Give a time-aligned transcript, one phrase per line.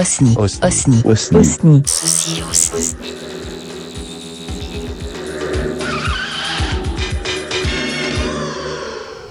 [0.00, 0.34] Osni.
[0.38, 0.64] Osni.
[0.64, 1.02] Osni.
[1.04, 1.38] Osni.
[1.38, 1.82] Osni.
[1.84, 2.96] Ceci aussi.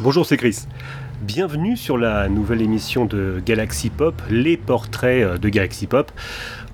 [0.02, 0.68] Bonjour, c'est Chris.
[1.24, 6.12] Bienvenue sur la nouvelle émission de Galaxy Pop, les portraits euh, de Galaxy Pop.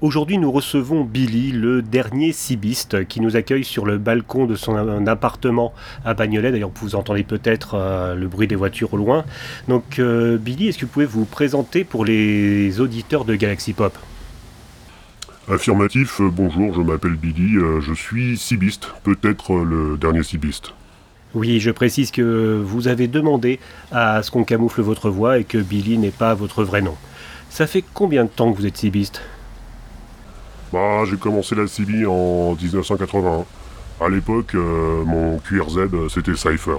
[0.06, 5.08] Aujourd'hui, nous recevons Billy, le dernier cibiste, qui nous accueille sur le balcon de son
[5.08, 5.74] appartement
[6.06, 6.52] à Bagnolet.
[6.52, 9.26] D'ailleurs, vous entendez peut-être euh, le bruit des voitures au loin.
[9.68, 13.98] Donc, euh, Billy, est-ce que vous pouvez vous présenter pour les auditeurs de Galaxy Pop?
[15.50, 20.76] Affirmatif, euh, bonjour, je m'appelle Billy, je suis cibiste, peut-être le dernier cibiste.
[21.34, 23.60] Oui, je précise que vous avez demandé
[23.92, 26.96] à ce qu'on camoufle votre voix et que Billy n'est pas votre vrai nom.
[27.50, 29.24] Ça fait combien de temps que vous êtes cibiste?
[30.74, 33.46] Bah, j'ai commencé la CB en 1981.
[34.02, 36.78] À l'époque, euh, mon QRZ, euh, c'était Cypher.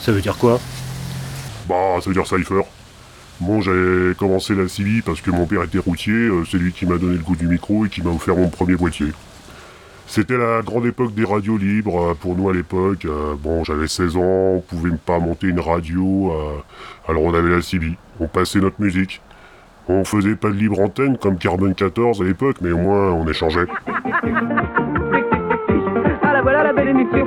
[0.00, 0.58] Ça veut dire quoi?
[1.68, 2.62] Bah, ça veut dire Cypher.
[3.40, 6.86] Bon, j'ai commencé la CB parce que mon père était routier, euh, c'est lui qui
[6.86, 9.12] m'a donné le goût du micro et qui m'a offert mon premier boîtier.
[10.08, 13.04] C'était la grande époque des radios libres pour nous à l'époque.
[13.04, 17.50] Euh, bon, j'avais 16 ans, on pouvait pas monter une radio, euh, alors on avait
[17.50, 17.96] la CB.
[18.18, 19.20] On passait notre musique.
[19.90, 23.26] On faisait pas de libre antenne comme Carbone 14 à l'époque, mais au moins on
[23.26, 23.66] échangeait.
[26.22, 27.26] Ah la voilà la belle émission.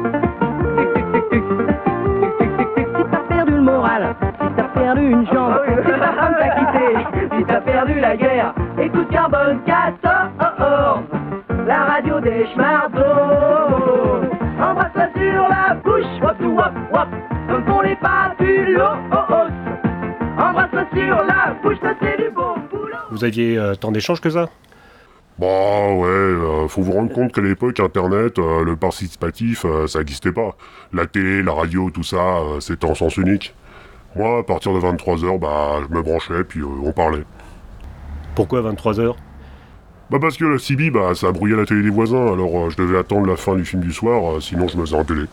[1.31, 7.37] Si t'as perdu le moral, si t'as perdu une jambe, si ta femme t'a quitté,
[7.37, 10.99] si t'as perdu la guerre, écoute Carbone 14,
[11.65, 13.01] la radio des schmardos.
[14.61, 17.07] Embrasse-la sur la bouche, wop tout wop wop,
[17.49, 18.97] comme font les papulos.
[20.37, 21.93] Embrasse-la sur la bouche, ça
[23.11, 24.49] Vous aviez euh, tant d'échanges que ça?
[25.37, 30.31] Bah ouais, euh, faut vous rendre compte qu'à l'époque, Internet, euh, le participatif, ça n'existait
[30.31, 30.55] pas.
[30.93, 33.53] La télé, la radio, tout ça, c'était en sens unique.
[34.15, 37.23] Moi, à partir de 23h, bah, je me branchais, puis on parlait.
[38.35, 39.15] Pourquoi 23h
[40.09, 42.97] Bah parce que la CB, bah, ça brouillait la télé des voisins, alors je devais
[42.97, 45.25] attendre la fin du film du soir, sinon je me faisais engueuler.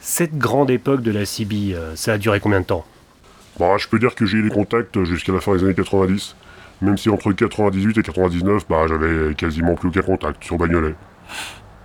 [0.00, 2.84] Cette grande époque de la CB, ça a duré combien de temps?
[3.58, 6.34] Bah, je peux dire que j'ai eu des contacts jusqu'à la fin des années 90,
[6.82, 10.94] même si entre 98 et 99, bah, j'avais quasiment plus aucun contact sur Bagnolet.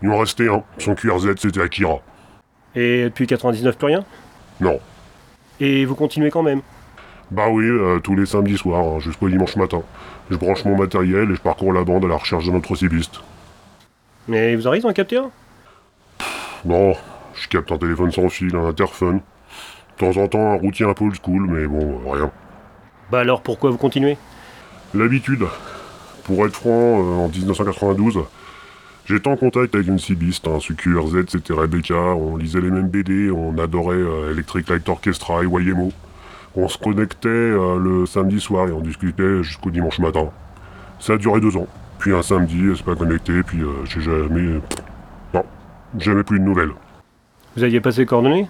[0.02, 2.00] Il m'en restait un, son QRZ, c'était Akira.
[2.76, 4.04] Et depuis 99, plus rien?
[4.60, 4.80] Non.
[5.60, 6.62] Et vous continuez quand même?
[7.32, 9.82] Bah oui, euh, tous les samedis soirs, hein, jusqu'au dimanche matin.
[10.30, 13.22] Je branche mon matériel et je parcours la bande à la recherche d'un autre cibiste.
[14.28, 15.30] Mais vous arrivez à en capter un?
[16.66, 16.94] Non,
[17.34, 19.22] je capte un téléphone sans fil, un interphone.
[20.00, 22.32] De temps en temps, un routier un peu old school, mais bon, rien.
[23.12, 24.18] Bah alors pourquoi vous continuez?
[24.94, 25.44] L'habitude.
[26.24, 28.20] Pour être franc, euh, en 1992,
[29.06, 33.30] j'étais en contact avec une cibiste, un QRZ, c'était Rebecca, on lisait les mêmes BD,
[33.30, 35.92] on adorait euh, Electric Light Orchestra et YMO.
[36.56, 40.30] On se connectait euh, le samedi soir et on discutait jusqu'au dimanche matin.
[41.00, 41.68] Ça a duré deux ans.
[42.00, 44.62] Puis un samedi, elle s'est pas connectée, puis j'ai jamais...
[45.34, 45.44] Non,
[45.98, 46.72] jamais plus de nouvelles.
[47.56, 48.48] Vous aviez passé coordonnées?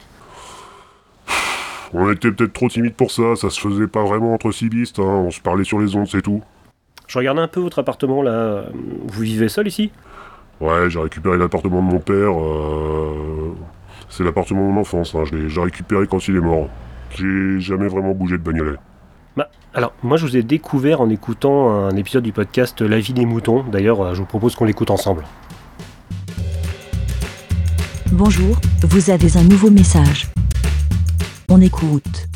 [1.93, 5.03] On était peut-être trop timide pour ça, ça se faisait pas vraiment entre cibistes, hein,
[5.03, 6.41] on se parlait sur les ondes, c'est tout.
[7.07, 8.65] Je regardais un peu votre appartement là.
[9.07, 9.91] Vous vivez seul ici?
[10.59, 12.31] Ouais, j'ai récupéré l'appartement de mon père.
[12.37, 13.55] euh,
[14.09, 15.15] C'est l'appartement de mon enfance.
[15.15, 16.67] hein, Je l'ai j'ai récupéré quand il est mort.
[17.15, 18.75] J'ai jamais vraiment bougé de bagnolet.
[19.37, 23.13] Bah, alors, moi je vous ai découvert en écoutant un épisode du podcast La vie
[23.13, 23.63] des moutons.
[23.71, 25.23] D'ailleurs, euh, je vous propose qu'on l'écoute ensemble.
[28.11, 30.27] Bonjour, vous avez un nouveau message.
[31.49, 32.27] On écoute.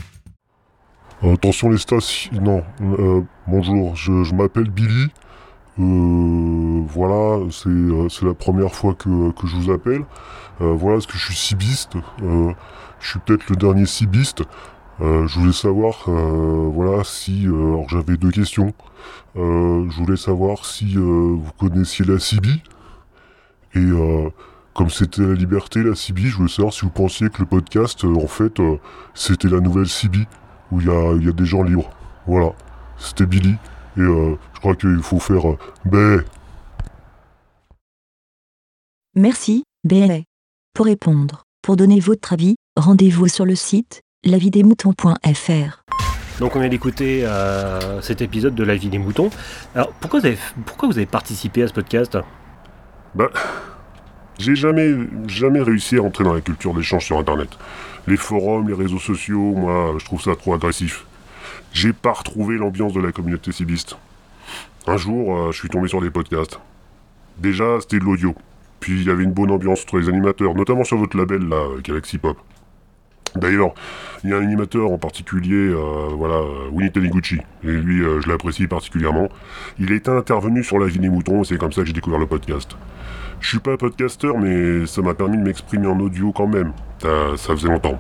[1.22, 2.32] Attention les stations.
[2.42, 5.08] Non, euh, bonjour, je, m'appelle Billy.
[5.80, 10.06] Euh, voilà, c'est euh, c'est la première fois que, que je vous appelle.
[10.62, 11.98] Euh, voilà, parce que je suis cibiste.
[12.22, 14.44] Je suis peut-être le dernier cibiste.
[15.02, 17.46] Je voulais savoir, voilà, si...
[17.48, 18.72] alors j'avais deux questions.
[19.36, 22.62] Je voulais savoir si vous connaissiez la CIBI.
[23.76, 23.86] Et
[24.74, 28.04] comme c'était la liberté, la CIBI, je voulais savoir si vous pensiez que le podcast,
[28.06, 28.78] euh, en fait, euh,
[29.14, 30.26] c'était la nouvelle CIBI,
[30.72, 31.90] où il y a, il y a des gens libres.
[32.28, 32.54] Voilà,
[32.98, 33.56] c'était Billy.
[33.98, 35.52] Et euh, je crois qu'il faut faire...
[35.52, 36.18] Euh, bé.
[39.16, 40.20] Merci, BLA.
[40.74, 45.84] Pour répondre, pour donner votre avis, rendez-vous sur le site lavidesmoutons.fr.
[46.40, 49.30] Donc on vient d'écouter euh, cet épisode de La vie des moutons.
[49.76, 52.18] Alors pourquoi vous avez, pourquoi vous avez participé à ce podcast?
[53.14, 53.30] Bah,
[54.42, 54.96] j'ai jamais,
[55.28, 57.50] jamais réussi à entrer dans la culture d'échange sur Internet.
[58.08, 61.06] Les forums, les réseaux sociaux, moi, je trouve ça trop agressif.
[61.74, 63.98] J'ai pas retrouvé l'ambiance de la communauté cibiste.
[64.88, 66.60] Un jour, euh, je suis tombé sur des podcasts.
[67.38, 68.36] Déjà, c'était de l'audio.
[68.80, 71.58] Puis il y avait une bonne ambiance entre les animateurs, notamment sur votre label là,
[71.58, 72.38] euh, Galaxy Pop.
[73.36, 73.74] D'ailleurs,
[74.24, 76.42] il y a un animateur en particulier, euh, voilà,
[76.72, 79.30] Winnie Taniguchi, et lui, je l'apprécie particulièrement.
[79.80, 82.20] Il est intervenu sur la vie des moutons, et c'est comme ça que j'ai découvert
[82.20, 82.76] le podcast.
[83.42, 86.74] Je suis pas podcasteur, mais ça m'a permis de m'exprimer en audio quand même.
[87.00, 88.00] Ça, ça faisait longtemps.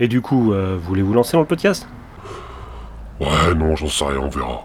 [0.00, 1.86] Et du coup, euh, voulez vous lancer dans le podcast?
[3.20, 4.64] Ouais, non, j'en sais rien, on verra.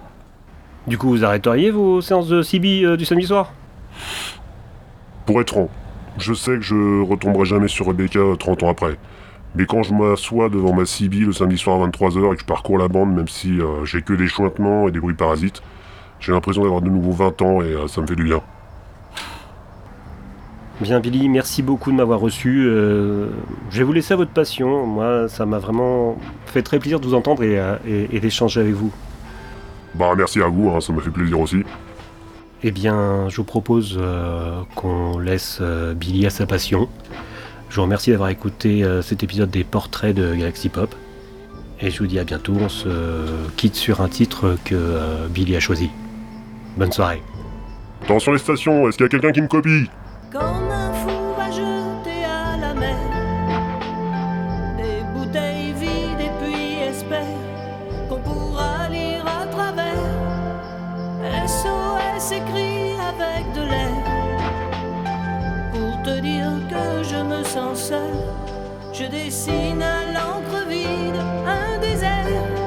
[0.88, 3.52] Du coup, vous arrêteriez vos séances de CB euh, du samedi soir?
[5.26, 5.70] Pour être franc,
[6.18, 8.98] je sais que je retomberai jamais sur Rebecca euh, 30 ans après.
[9.56, 12.46] Mais quand je m'assois devant ma CB le samedi soir à 23h et que je
[12.46, 15.62] parcours la bande, même si euh, j'ai que des chuintements et des bruits parasites,
[16.20, 18.42] j'ai l'impression d'avoir de nouveau 20 ans et euh, ça me fait du bien.
[20.82, 22.66] Bien Billy, merci beaucoup de m'avoir reçu.
[22.68, 23.28] Euh,
[23.70, 24.86] je vais vous laisser à votre passion.
[24.86, 26.18] Moi, ça m'a vraiment
[26.48, 28.92] fait très plaisir de vous entendre et, euh, et- et d'échanger avec vous.
[29.96, 31.64] Bah merci à vous, hein, ça m'a fait plaisir aussi.
[32.64, 36.90] Eh bien, je vous propose euh, qu'on laisse euh, Billy à sa passion.
[37.70, 40.94] Je vous remercie d'avoir écouté cet épisode des portraits de Galaxy Pop.
[41.82, 42.54] Et je vous dis à bientôt.
[42.62, 42.88] On se
[43.58, 45.90] quitte sur un titre que Billy a choisi.
[46.78, 47.24] Bonne soirée.
[48.04, 49.90] Attention les stations, est-ce qu'il y a quelqu'un qui me copie?
[50.34, 52.98] Comme un fou va jeter à la mer
[54.78, 57.38] des bouteilles vides et puis espère
[58.10, 60.10] qu'on pourra lire à travers.
[61.46, 64.04] SOS écrit avec de l'air
[65.72, 68.16] pour te dire que je me sens seul.
[68.92, 72.63] Je dessine à l'encre vide un désert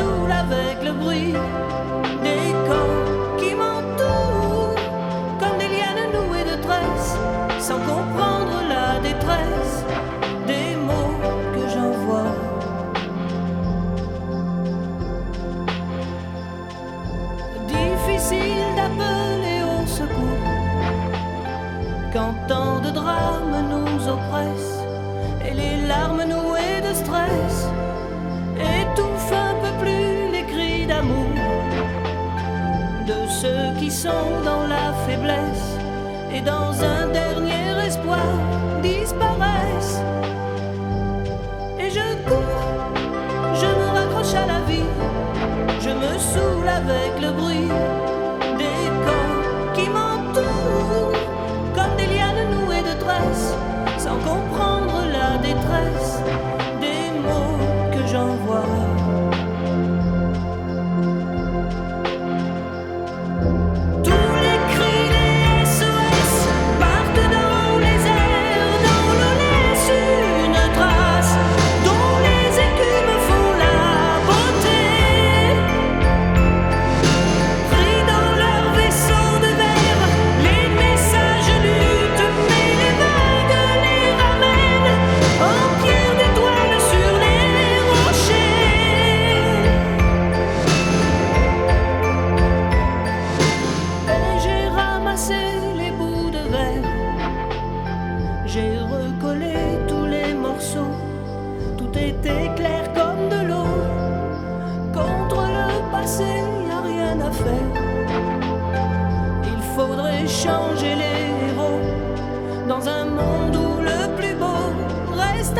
[0.00, 1.32] avec le bruit
[2.22, 4.74] des corps qui m'entourent
[5.40, 7.16] comme des lianes nouées de tresses,
[7.58, 9.84] sans comprendre la détresse
[10.46, 11.18] des mots
[11.54, 12.32] que j'envoie.
[17.66, 20.44] Difficile d'appeler au secours
[22.12, 24.84] quand tant de drames nous oppressent
[25.44, 27.68] et les larmes nouées de stress
[29.32, 31.30] un peu plus les cris d'amour
[33.06, 35.78] de ceux qui sont dans la faiblesse
[36.32, 38.26] et dans un dernier espoir
[38.82, 40.00] disparaissent.
[41.78, 42.64] Et je cours,
[43.54, 44.90] je me raccroche à la vie,
[45.80, 47.68] je me saoule avec le bruit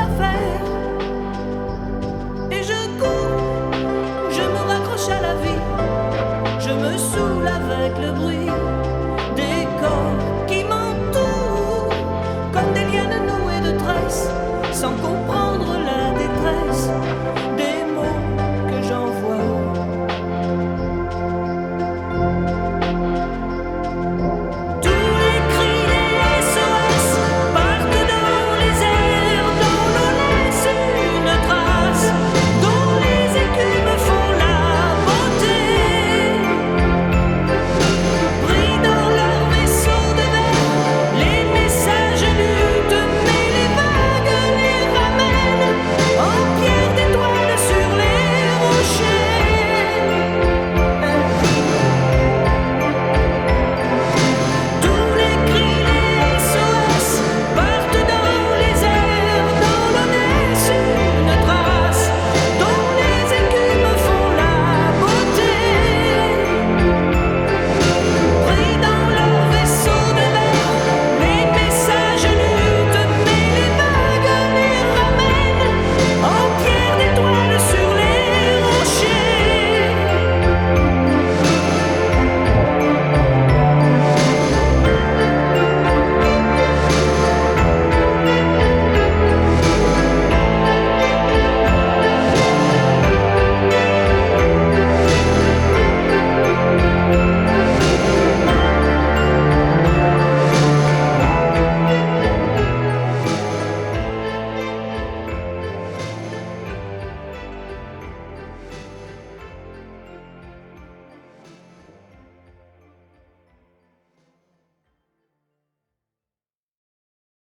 [0.08, 0.77] nothing.